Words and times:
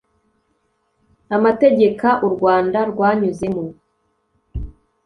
Amategeka 1.35 2.07
u 2.27 2.27
Rwanda 2.33 2.79
rwanyuzemo 2.91 3.63